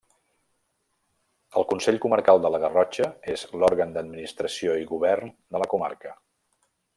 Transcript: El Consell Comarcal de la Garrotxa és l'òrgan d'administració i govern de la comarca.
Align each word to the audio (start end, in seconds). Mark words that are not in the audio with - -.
El 1.59 1.67
Consell 1.73 1.99
Comarcal 2.05 2.41
de 2.45 2.51
la 2.53 2.61
Garrotxa 2.63 3.11
és 3.37 3.43
l'òrgan 3.59 3.93
d'administració 3.99 4.79
i 4.85 4.89
govern 4.95 5.31
de 5.57 5.63
la 5.65 5.69
comarca. 5.77 6.17